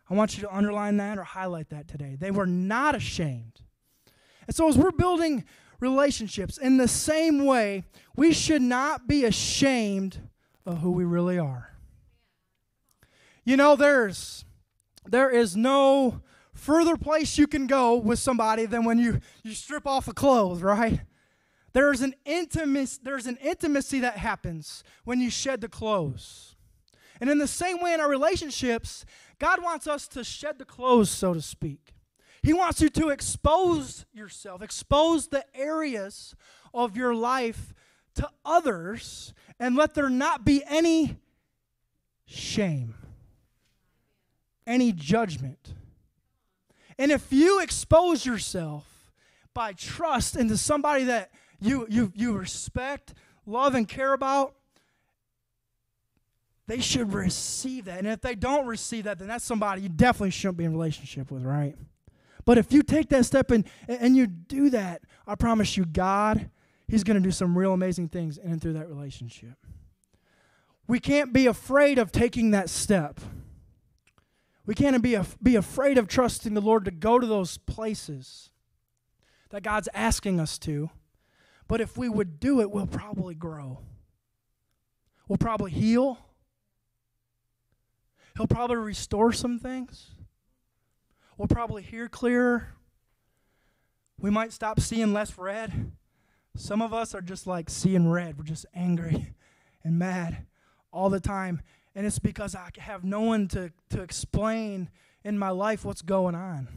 [0.08, 2.16] I want you to underline that or highlight that today.
[2.18, 3.60] They were not ashamed.
[4.46, 5.44] And so, as we're building
[5.80, 10.18] relationships in the same way, we should not be ashamed
[10.64, 11.72] of who we really are.
[13.44, 14.44] You know, there's
[15.06, 16.20] there is no
[16.56, 20.62] further place you can go with somebody than when you, you strip off the clothes,
[20.62, 21.00] right?
[21.72, 26.56] There's an intimacy, there's an intimacy that happens when you shed the clothes.
[27.20, 29.04] And in the same way in our relationships,
[29.38, 31.94] God wants us to shed the clothes, so to speak.
[32.42, 36.34] He wants you to expose yourself, expose the areas
[36.72, 37.74] of your life
[38.14, 41.16] to others, and let there not be any
[42.24, 42.94] shame
[44.66, 45.74] any judgment.
[46.98, 49.10] And if you expose yourself
[49.54, 51.30] by trust into somebody that
[51.60, 53.14] you, you, you respect,
[53.46, 54.54] love, and care about,
[56.66, 57.98] they should receive that.
[57.98, 61.30] And if they don't receive that, then that's somebody you definitely shouldn't be in relationship
[61.30, 61.76] with, right?
[62.44, 66.50] But if you take that step and, and you do that, I promise you, God,
[66.88, 69.54] He's going to do some real amazing things in and through that relationship.
[70.86, 73.20] We can't be afraid of taking that step.
[74.66, 78.50] We can't be, af- be afraid of trusting the Lord to go to those places
[79.50, 80.90] that God's asking us to.
[81.68, 83.78] But if we would do it, we'll probably grow.
[85.28, 86.18] We'll probably heal.
[88.36, 90.10] He'll probably restore some things.
[91.38, 92.68] We'll probably hear clearer.
[94.18, 95.92] We might stop seeing less red.
[96.56, 98.38] Some of us are just like seeing red.
[98.38, 99.34] We're just angry
[99.84, 100.46] and mad
[100.92, 101.60] all the time.
[101.96, 104.90] And it's because I have no one to, to explain
[105.24, 106.68] in my life what's going on.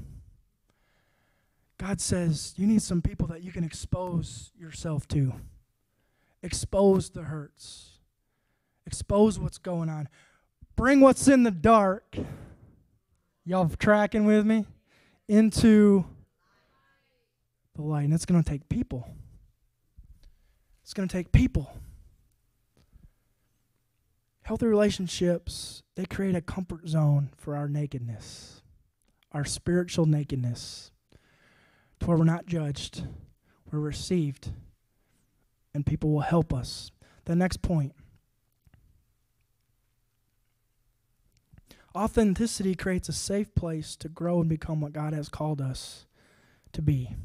[1.78, 5.34] God says, You need some people that you can expose yourself to.
[6.42, 8.00] Expose the hurts.
[8.88, 10.08] Expose what's going on.
[10.78, 12.16] Bring what's in the dark.
[13.44, 14.66] Y'all tracking with me?
[15.28, 16.06] Into
[17.76, 18.06] the light.
[18.06, 19.06] And it's going to take people.
[20.82, 21.74] It's going to take people.
[24.50, 28.64] Healthy relationships, they create a comfort zone for our nakedness,
[29.32, 30.90] our spiritual nakedness,
[32.00, 33.04] to where we're not judged,
[33.72, 34.50] we're received,
[35.72, 36.90] and people will help us.
[37.26, 37.94] The next point
[41.96, 46.08] authenticity creates a safe place to grow and become what God has called us
[46.74, 47.16] to be.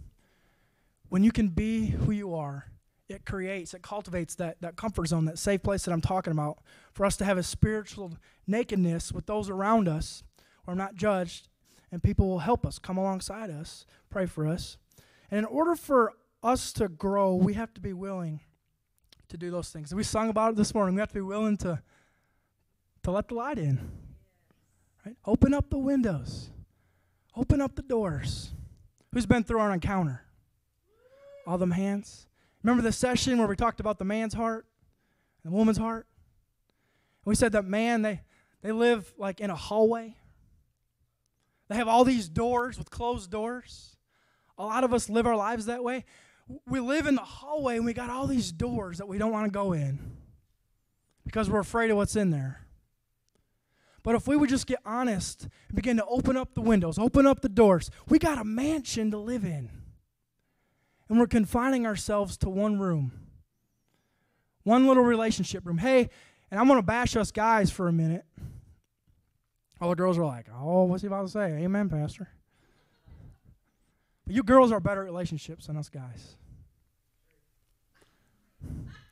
[1.09, 2.67] When you can be who you are,
[3.09, 6.59] it creates, it cultivates that, that comfort zone, that safe place that I'm talking about,
[6.93, 10.23] for us to have a spiritual nakedness with those around us
[10.65, 11.49] where I'm not judged,
[11.93, 14.79] and people will help us, come alongside us, pray for us.
[15.31, 16.13] And in order for
[16.43, 18.41] us to grow, we have to be willing
[19.29, 19.95] to do those things.
[19.95, 20.95] we sung about it this morning.
[20.95, 21.83] We have to be willing to,
[23.03, 23.91] to let the light in.
[25.05, 25.17] Right?
[25.27, 26.51] Open up the windows.
[27.37, 28.53] Open up the doors.
[29.13, 30.23] Who's been through an encounter?
[31.47, 32.27] All them hands?
[32.65, 34.67] Remember the session where we talked about the man's heart
[35.45, 36.07] and the woman's heart?
[37.25, 38.23] And we said that man, they,
[38.63, 40.17] they live like in a hallway.
[41.69, 43.97] They have all these doors with closed doors.
[44.57, 46.07] A lot of us live our lives that way.
[46.67, 49.47] We live in the hallway and we got all these doors that we don't want
[49.47, 50.17] to go in
[51.25, 52.67] because we're afraid of what's in there.
[54.03, 57.27] But if we would just get honest and begin to open up the windows, open
[57.27, 59.71] up the doors, we got a mansion to live in.
[61.15, 63.13] And we're confining ourselves to one room,
[64.65, 65.79] one little relationship room.
[65.79, 66.11] Hey,
[66.51, 68.25] and I'm going to bash us guys for a minute.
[69.81, 71.53] All the girls are like, oh, what's he about to say?
[71.53, 72.31] Amen, Pastor.
[74.27, 76.35] But you girls are better at relationships than us guys.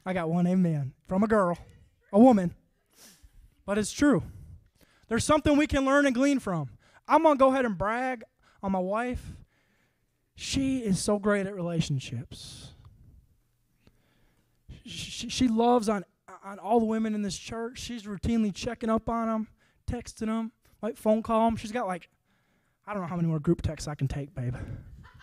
[0.04, 1.56] I got one amen from a girl,
[2.12, 2.52] a woman.
[3.64, 4.24] But it's true.
[5.06, 6.70] There's something we can learn and glean from.
[7.06, 8.24] I'm going to go ahead and brag
[8.60, 9.24] on my wife.
[10.34, 12.72] She is so great at relationships.
[14.84, 16.04] She, she loves on,
[16.44, 17.78] on all the women in this church.
[17.78, 19.48] She's routinely checking up on them,
[19.86, 21.56] texting them, like phone call them.
[21.56, 22.08] She's got like,
[22.86, 24.56] I don't know how many more group texts I can take, babe.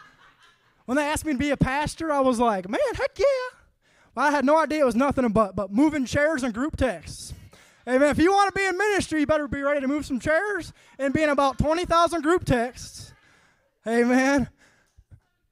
[0.86, 3.58] when they asked me to be a pastor, I was like, man, heck yeah.
[4.15, 7.34] Well, I had no idea it was nothing but, but moving chairs and group texts.
[7.88, 8.10] Amen.
[8.10, 10.74] If you want to be in ministry, you better be ready to move some chairs
[10.98, 13.13] and be in about 20,000 group texts.
[13.88, 14.50] Amen.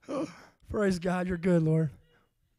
[0.70, 1.28] Praise God.
[1.28, 1.89] You're good, Lord.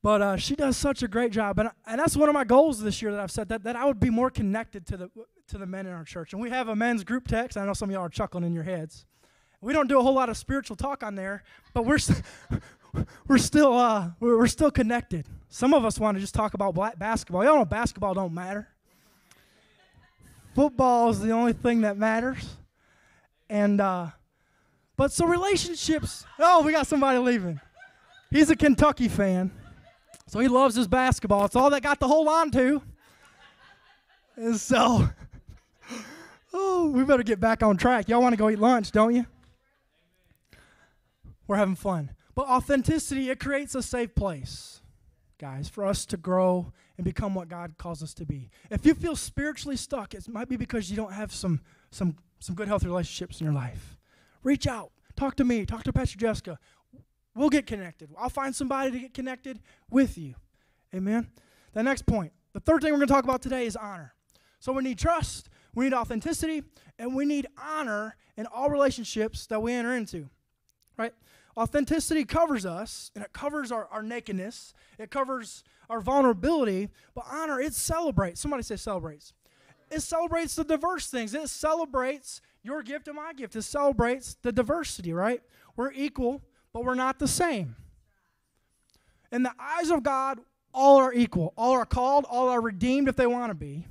[0.02, 1.58] But uh, she does such a great job.
[1.58, 3.84] And, and that's one of my goals this year that I've said, that, that I
[3.84, 5.10] would be more connected to the,
[5.48, 6.32] to the men in our church.
[6.32, 7.56] And we have a men's group text.
[7.56, 9.06] I know some of y'all are chuckling in your heads.
[9.60, 11.42] We don't do a whole lot of spiritual talk on there,
[11.74, 11.98] but we're,
[13.26, 15.26] we're, still, uh, we're, still connected.
[15.48, 17.44] Some of us want to just talk about black basketball.
[17.44, 18.68] Y'all know basketball don't matter.
[20.54, 22.56] Football is the only thing that matters.
[23.50, 24.08] And, uh,
[24.98, 27.60] but so relationships, oh, we got somebody leaving.
[28.32, 29.52] He's a Kentucky fan.
[30.26, 31.44] So he loves his basketball.
[31.44, 32.82] It's all that got to hold on to.
[34.34, 35.08] And so,
[36.52, 38.08] oh, we better get back on track.
[38.08, 39.24] Y'all want to go eat lunch, don't you?
[41.46, 42.10] We're having fun.
[42.34, 44.82] But authenticity, it creates a safe place,
[45.38, 48.50] guys, for us to grow and become what God calls us to be.
[48.68, 51.60] If you feel spiritually stuck, it might be because you don't have some,
[51.92, 53.97] some, some good, healthy relationships in your life.
[54.42, 54.92] Reach out.
[55.16, 55.66] Talk to me.
[55.66, 56.58] Talk to Pastor Jessica.
[57.34, 58.10] We'll get connected.
[58.18, 60.34] I'll find somebody to get connected with you.
[60.94, 61.28] Amen.
[61.72, 62.32] The next point.
[62.52, 64.14] The third thing we're going to talk about today is honor.
[64.60, 66.64] So we need trust, we need authenticity,
[66.98, 70.28] and we need honor in all relationships that we enter into.
[70.96, 71.12] Right?
[71.56, 77.60] Authenticity covers us, and it covers our, our nakedness, it covers our vulnerability, but honor,
[77.60, 78.40] it celebrates.
[78.40, 79.32] Somebody say celebrates.
[79.90, 81.34] It celebrates the diverse things.
[81.34, 83.56] It celebrates your gift and my gift.
[83.56, 85.42] It celebrates the diversity, right?
[85.76, 87.76] We're equal, but we're not the same.
[89.32, 90.40] In the eyes of God,
[90.72, 91.54] all are equal.
[91.56, 93.86] All are called, all are redeemed if they want to be.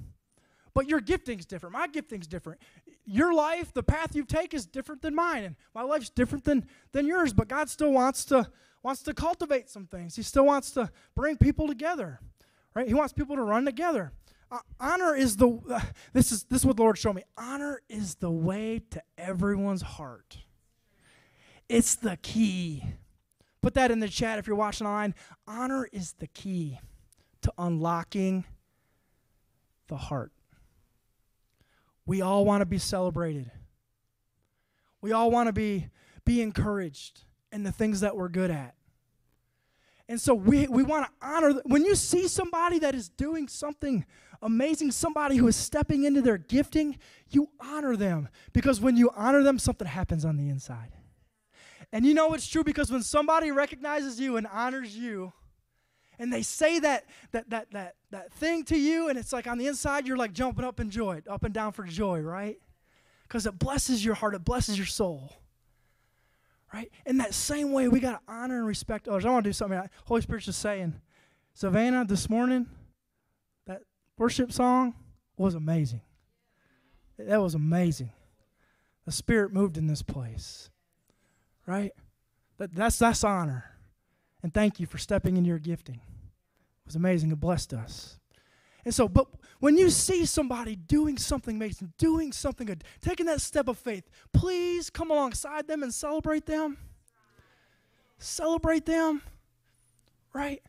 [0.73, 1.73] But your gifting's different.
[1.73, 2.59] My gifting's different
[3.07, 6.65] your life, the path you take is different than mine, and my life's different than,
[6.91, 8.47] than yours, but God still wants to
[8.83, 10.15] wants to cultivate some things.
[10.15, 12.19] He still wants to bring people together.
[12.73, 12.87] Right?
[12.87, 14.13] He wants people to run together.
[14.49, 15.81] Uh, honor is the uh,
[16.13, 17.23] this is this is what the Lord showed me.
[17.37, 20.37] Honor is the way to everyone's heart.
[21.67, 22.83] It's the key.
[23.61, 25.13] Put that in the chat if you're watching online.
[25.47, 26.79] Honor is the key
[27.41, 28.45] to unlocking
[29.87, 30.31] the heart.
[32.05, 33.51] We all want to be celebrated.
[35.01, 35.89] We all want to be,
[36.23, 38.76] be encouraged in the things that we're good at.
[40.09, 44.05] And so we, we want to honor, when you see somebody that is doing something
[44.41, 46.97] amazing, somebody who is stepping into their gifting,
[47.29, 48.29] you honor them.
[48.53, 50.93] Because when you honor them, something happens on the inside.
[51.91, 55.33] And you know it's true because when somebody recognizes you and honors you,
[56.19, 59.57] and they say that that that that that thing to you and it's like on
[59.57, 62.57] the inside you're like jumping up in joy up and down for joy right
[63.23, 65.31] because it blesses your heart it blesses your soul
[66.73, 69.49] right in that same way we got to honor and respect others i want to
[69.49, 70.93] do something holy spirit's just saying
[71.53, 72.67] savannah this morning
[73.65, 73.81] that
[74.17, 74.93] worship song
[75.37, 76.01] was amazing
[77.17, 78.11] that was amazing
[79.05, 80.69] the spirit moved in this place
[81.65, 81.91] right
[82.57, 83.77] that, that's that's honor
[84.43, 85.95] and thank you for stepping into your gifting.
[85.95, 87.31] It was amazing.
[87.31, 88.19] It blessed us.
[88.85, 89.27] And so, but
[89.59, 94.09] when you see somebody doing something amazing, doing something good, taking that step of faith,
[94.33, 96.77] please come alongside them and celebrate them.
[98.19, 99.21] Celebrate them,
[100.33, 100.61] right?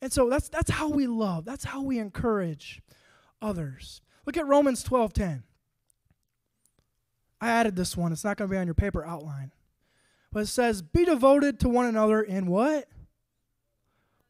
[0.00, 1.44] And so that's that's how we love.
[1.44, 2.82] That's how we encourage
[3.40, 4.02] others.
[4.26, 5.44] Look at Romans 12:10.
[7.40, 8.12] I added this one.
[8.12, 9.52] It's not going to be on your paper outline.
[10.32, 12.88] But it says, Be devoted to one another in what?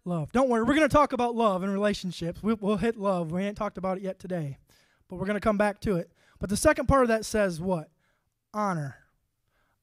[0.04, 0.32] Love.
[0.32, 2.42] Don't worry, we're going to talk about love and relationships.
[2.42, 3.30] We, we'll hit love.
[3.30, 4.58] We ain't talked about it yet today,
[5.08, 6.10] but we're going to come back to it.
[6.40, 7.88] But the second part of that says what?
[8.52, 8.96] Honor.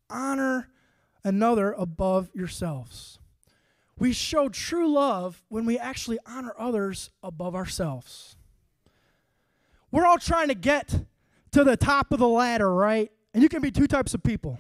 [0.10, 0.70] Honor
[1.24, 3.20] another above yourselves.
[3.98, 8.36] We show true love when we actually honor others above ourselves.
[9.92, 11.06] We're all trying to get
[11.52, 13.12] to the top of the ladder, right?
[13.34, 14.60] And you can be two types of people.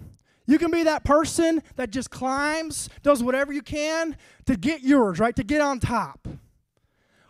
[0.50, 5.20] You can be that person that just climbs, does whatever you can to get yours,
[5.20, 5.36] right?
[5.36, 6.28] To get on top.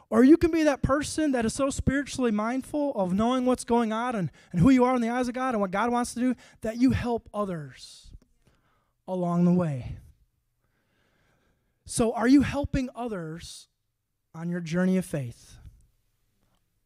[0.09, 3.91] Or you can be that person that is so spiritually mindful of knowing what's going
[3.91, 6.13] on and, and who you are in the eyes of God and what God wants
[6.13, 8.09] to do that you help others
[9.05, 9.97] along the way.
[11.85, 13.67] So, are you helping others
[14.33, 15.57] on your journey of faith?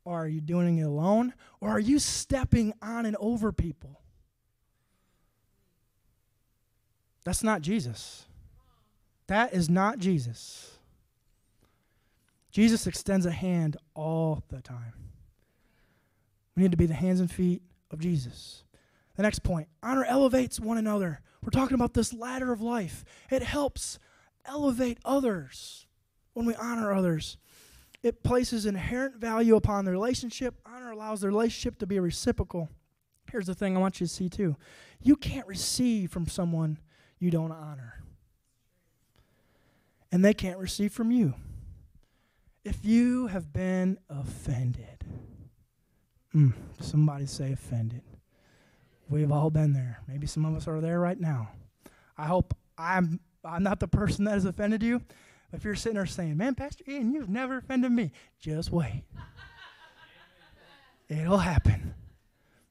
[0.04, 1.36] Or are you doing it alone?
[1.62, 4.03] Or are you stepping on and over people?
[7.24, 8.26] That's not Jesus.
[9.28, 10.78] That is not Jesus.
[12.51, 14.93] Jesus extends a hand all the time.
[16.55, 18.63] We need to be the hands and feet of Jesus.
[19.15, 21.21] The next point honor elevates one another.
[21.41, 23.03] We're talking about this ladder of life.
[23.30, 23.99] It helps
[24.45, 25.88] elevate others
[26.34, 27.38] when we honor others.
[28.01, 30.55] It places inherent value upon the relationship.
[30.65, 32.69] Honor allows the relationship to be reciprocal.
[33.32, 34.57] Here's the thing I want you to see too
[35.01, 36.80] you can't receive from someone
[37.24, 38.03] you don't honor.
[40.11, 41.34] And they can't receive from you.
[42.65, 45.05] If you have been offended,
[46.36, 48.01] mm, somebody say offended.
[49.09, 50.01] We've all been there.
[50.07, 51.49] Maybe some of us are there right now.
[52.17, 55.01] I hope I'm, I'm not the person that has offended you.
[55.53, 59.03] If you're sitting there saying, Man, Pastor Ian, you've never offended me, just wait.
[61.09, 61.93] It'll happen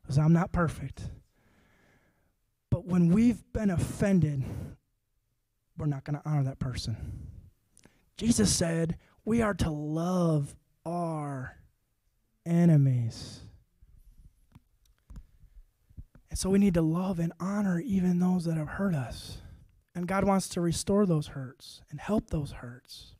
[0.02, 1.02] because I'm not perfect.
[2.84, 4.44] When we've been offended,
[5.78, 6.96] we're not going to honor that person.
[8.16, 10.54] Jesus said we are to love
[10.84, 11.56] our
[12.44, 13.40] enemies.
[16.30, 19.38] And so we need to love and honor even those that have hurt us.
[19.94, 23.14] And God wants to restore those hurts and help those hurts.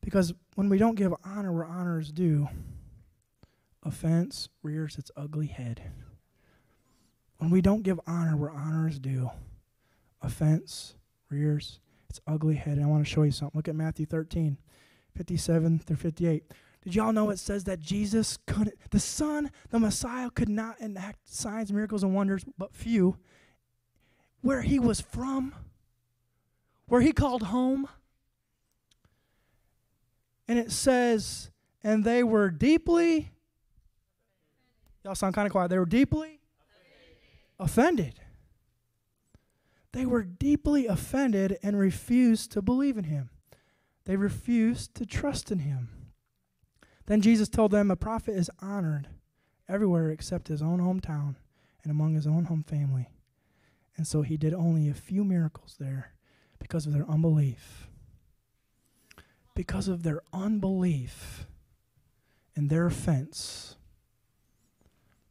[0.00, 2.48] Because when we don't give honor where honor is due,
[3.82, 5.82] offense rears its ugly head.
[7.38, 9.30] When we don't give honor where honor is due,
[10.22, 10.94] offense
[11.28, 12.78] rears its ugly head.
[12.78, 13.56] And I want to show you something.
[13.56, 14.56] Look at Matthew 13,
[15.16, 16.44] 57 through 58.
[16.82, 21.28] Did y'all know it says that Jesus couldn't, the Son, the Messiah, could not enact
[21.28, 23.16] signs, miracles, and wonders, but few,
[24.40, 25.52] where he was from,
[26.86, 27.88] where he called home?
[30.46, 31.50] And it says,
[31.82, 33.32] and they were deeply,
[35.04, 36.36] y'all sound kind of quiet, they were deeply
[37.58, 38.20] offended.
[39.92, 43.30] They were deeply offended and refused to believe in him.
[44.04, 45.88] They refused to trust in him.
[47.06, 49.08] Then Jesus told them a prophet is honored
[49.68, 51.36] everywhere except his own hometown
[51.82, 53.08] and among his own home family.
[53.96, 56.12] And so he did only a few miracles there
[56.58, 57.88] because of their unbelief.
[59.54, 61.46] Because of their unbelief
[62.54, 63.76] and their offense,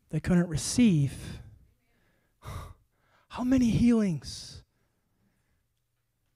[0.09, 1.41] they couldn't receive
[3.35, 4.63] how many healings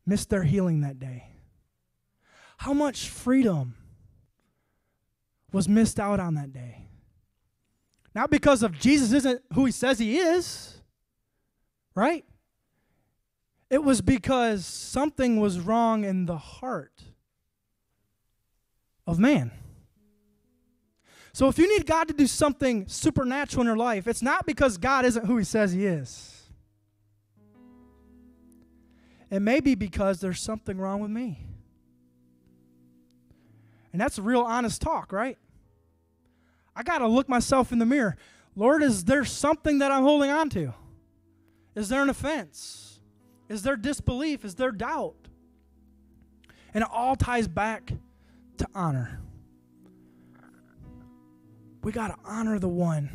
[0.06, 1.24] missed their healing that day?
[2.58, 3.76] How much freedom
[5.54, 6.90] was missed out on that day?
[8.14, 10.82] Not because of Jesus isn't who he says he is,
[11.96, 12.26] right?
[13.70, 17.02] It was because something was wrong in the heart
[19.08, 19.52] of man.
[21.32, 24.78] So if you need God to do something supernatural in your life, it's not because
[24.78, 26.39] God isn't who he says he is.
[29.30, 31.46] It may be because there's something wrong with me.
[33.92, 35.38] And that's a real honest talk, right?
[36.76, 38.18] I got to look myself in the mirror.
[38.56, 40.74] Lord, is there something that I'm holding on to?
[41.76, 43.00] Is there an offense?
[43.48, 44.46] Is there disbelief?
[44.46, 45.16] Is there doubt?
[46.74, 47.92] And it all ties back
[48.58, 49.20] to honor.
[51.84, 53.10] We got to honor the one.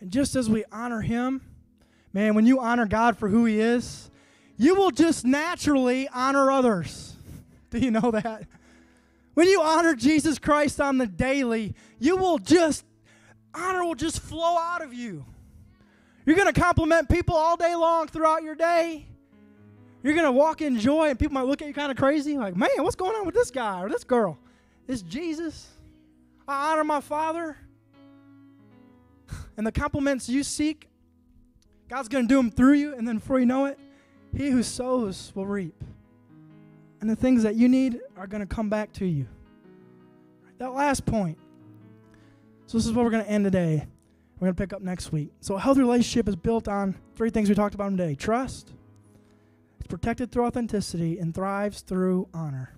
[0.00, 1.42] And just as we honor him,
[2.12, 4.10] man, when you honor God for who he is,
[4.58, 7.16] you will just naturally honor others.
[7.70, 8.44] Do you know that?
[9.34, 12.84] When you honor Jesus Christ on the daily, you will just,
[13.54, 15.24] honor will just flow out of you.
[16.26, 19.06] You're going to compliment people all day long throughout your day.
[20.02, 22.36] You're going to walk in joy, and people might look at you kind of crazy,
[22.36, 24.38] like, man, what's going on with this guy or this girl?
[24.86, 25.68] It's Jesus.
[26.46, 27.56] I honor my Father.
[29.56, 30.88] And the compliments you seek,
[31.88, 33.78] God's going to do them through you, and then before you know it,
[34.38, 35.74] he who sows will reap.
[37.00, 39.26] And the things that you need are going to come back to you.
[40.58, 41.38] That last point.
[42.66, 43.86] So, this is what we're going to end today.
[44.38, 45.32] We're going to pick up next week.
[45.40, 48.72] So, a healthy relationship is built on three things we talked about today trust,
[49.78, 52.74] it's protected through authenticity, and thrives through honor.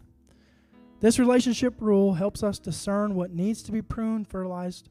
[1.01, 4.89] This relationship rule helps us discern what needs to be pruned, fertilized,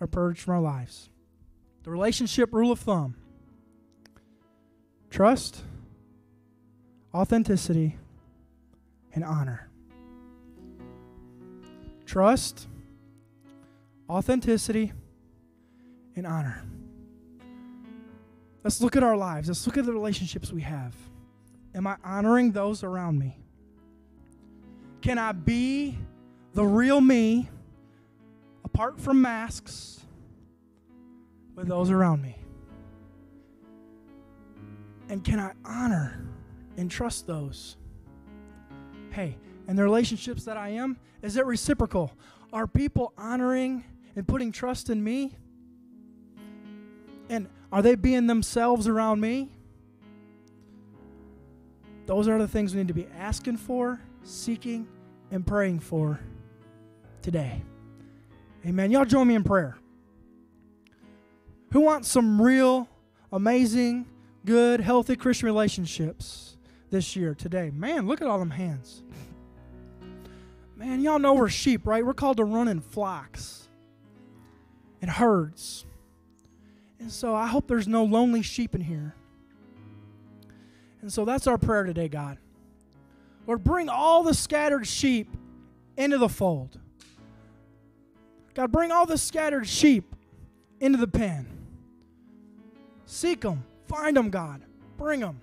[0.00, 1.10] or purged from our lives.
[1.82, 3.16] The relationship rule of thumb
[5.10, 5.62] trust,
[7.16, 7.96] authenticity,
[9.14, 9.70] and honor.
[12.04, 12.68] Trust,
[14.08, 14.92] authenticity,
[16.14, 16.62] and honor.
[18.62, 19.48] Let's look at our lives.
[19.48, 20.94] Let's look at the relationships we have.
[21.74, 23.38] Am I honoring those around me?
[25.00, 25.96] Can I be
[26.52, 27.48] the real me
[28.62, 30.00] apart from masks
[31.54, 32.36] with those around me?
[35.08, 36.26] And can I honor
[36.76, 37.76] and trust those?
[39.10, 42.12] Hey, and the relationships that I am, is it reciprocal?
[42.52, 45.36] Are people honoring and putting trust in me?
[47.28, 49.50] And are they being themselves around me?
[52.06, 54.86] Those are the things we need to be asking for, seeking,
[55.30, 56.20] and praying for
[57.20, 57.62] today.
[58.64, 58.90] Amen.
[58.92, 59.76] Y'all join me in prayer.
[61.72, 62.88] Who wants some real,
[63.32, 64.06] amazing,
[64.44, 66.55] good, healthy Christian relationships
[66.90, 67.70] this year, today?
[67.72, 69.02] Man, look at all them hands.
[70.76, 72.04] Man, y'all know we're sheep, right?
[72.04, 73.68] We're called to run in flocks
[75.00, 75.86] and herds.
[76.98, 79.14] And so I hope there's no lonely sheep in here.
[81.00, 82.38] And so that's our prayer today, God.
[83.46, 85.28] Lord, bring all the scattered sheep
[85.96, 86.78] into the fold.
[88.54, 90.14] God, bring all the scattered sheep
[90.80, 91.46] into the pen.
[93.06, 94.62] Seek them, find them, God.
[94.96, 95.40] Bring them.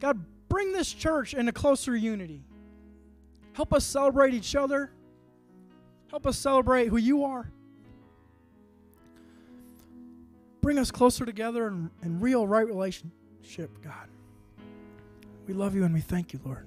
[0.00, 2.42] God, bring this church into closer unity.
[3.52, 4.90] Help us celebrate each other.
[6.10, 7.50] Help us celebrate who you are.
[10.60, 14.08] Bring us closer together in, in real, right relationship, God.
[15.46, 16.66] We love you and we thank you, Lord.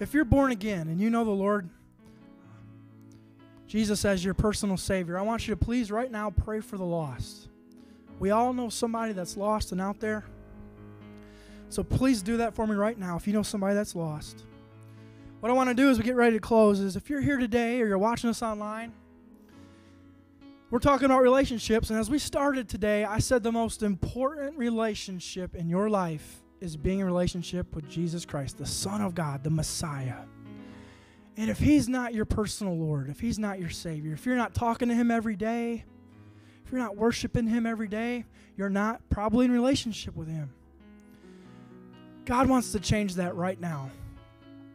[0.00, 1.68] If you're born again and you know the Lord
[3.66, 6.84] Jesus as your personal Savior, I want you to please right now pray for the
[6.84, 7.48] lost.
[8.18, 10.24] We all know somebody that's lost and out there.
[11.68, 14.44] So please do that for me right now if you know somebody that's lost.
[15.40, 17.36] What I want to do as we get ready to close is if you're here
[17.36, 18.92] today or you're watching us online,
[20.70, 21.90] we're talking about relationships.
[21.90, 26.76] And as we started today, I said the most important relationship in your life is
[26.76, 30.24] being in relationship with Jesus Christ, the Son of God, the Messiah.
[31.36, 34.54] And if He's not your personal Lord, if He's not your Savior, if you're not
[34.54, 35.84] talking to Him every day,
[36.64, 38.24] if you're not worshiping Him every day,
[38.56, 40.50] you're not probably in relationship with Him.
[42.26, 43.90] God wants to change that right now.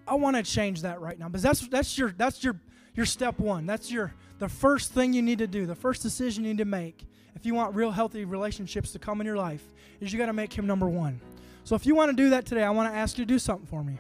[0.07, 1.27] I want to change that right now.
[1.27, 2.59] Because that's that's your that's your
[2.95, 3.65] your step one.
[3.65, 6.65] That's your the first thing you need to do, the first decision you need to
[6.65, 9.63] make if you want real healthy relationships to come in your life,
[9.99, 11.19] is you got to make him number one.
[11.63, 13.39] So if you want to do that today, I want to ask you to do
[13.39, 13.97] something for me.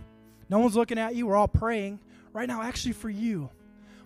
[0.49, 1.27] No one's looking at you.
[1.27, 1.99] We're all praying
[2.33, 3.49] right now, actually for you.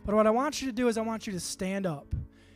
[0.05, 2.07] But what I want you to do is I want you to stand up.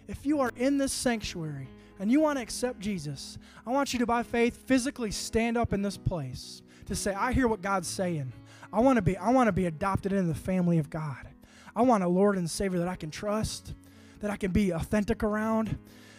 [0.07, 1.67] If you are in this sanctuary
[1.99, 5.73] and you want to accept Jesus, I want you to, by faith, physically stand up
[5.73, 8.33] in this place to say, I hear what God's saying.
[8.71, 11.27] I want to be, I want to be adopted into the family of God.
[11.75, 13.73] I want a Lord and Savior that I can trust,
[14.19, 15.77] that I can be authentic around,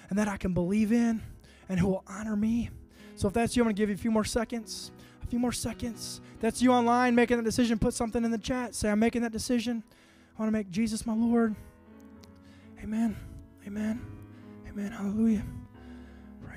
[0.09, 1.23] and that I can believe in,
[1.69, 2.71] and who will honor me
[3.21, 4.93] so if that's you, I'm to give you a few more seconds.
[5.23, 6.23] A few more seconds.
[6.41, 7.79] That's you online making that decision.
[7.79, 8.75] Put something in the chat.
[8.75, 9.83] Say, I'm making that decision.
[10.39, 11.55] I want to make Jesus my Lord.
[12.83, 13.15] Amen.
[13.67, 14.01] Amen.
[14.67, 14.91] Amen.
[14.91, 15.43] Hallelujah.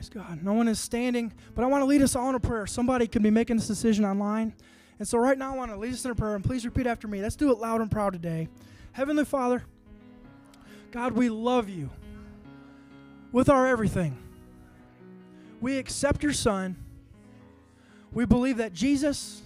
[0.04, 0.44] Praise God.
[0.44, 2.68] No one is standing, but I want to lead us all in a prayer.
[2.68, 4.54] Somebody could be making this decision online.
[5.00, 6.36] And so right now I want to lead us in a prayer.
[6.36, 7.22] And please repeat after me.
[7.22, 8.50] Let's do it loud and proud today.
[8.92, 9.64] Heavenly Father,
[10.92, 11.90] God, we love you
[13.32, 14.18] with our everything
[15.62, 16.76] we accept your Son.
[18.12, 19.42] We believe that Jesus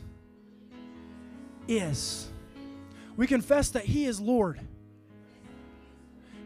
[1.68, 2.30] is.
[3.16, 4.60] We confess that He is Lord.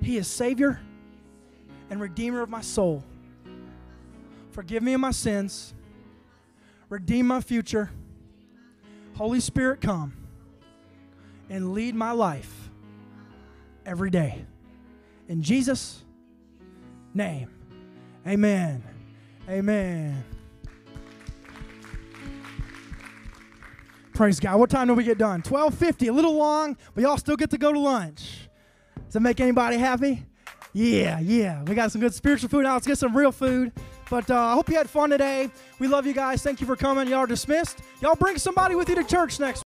[0.02, 0.82] He is Savior
[1.90, 3.06] and Redeemer of my soul.
[4.52, 5.74] Forgive me of my sins.
[6.90, 7.90] Redeem my future.
[9.16, 10.14] Holy Spirit, come
[11.50, 12.70] and lead my life
[13.86, 14.46] every day.
[15.28, 16.04] In Jesus'
[17.14, 17.50] name,
[18.28, 18.84] amen.
[19.50, 20.24] Amen.
[24.14, 24.60] Praise God.
[24.60, 25.42] What time do we get done?
[25.42, 26.08] 12:50.
[26.08, 28.50] A little long, but y'all still get to go to lunch.
[29.06, 30.26] Does that make anybody happy?
[30.74, 31.64] Yeah, yeah.
[31.64, 32.64] We got some good spiritual food.
[32.64, 33.72] Now let's get some real food.
[34.12, 35.50] But uh, I hope you had fun today.
[35.80, 36.44] We love you guys.
[36.44, 37.08] Thank you for coming.
[37.08, 37.80] Y'all are dismissed.
[38.02, 39.64] Y'all bring somebody with you to church next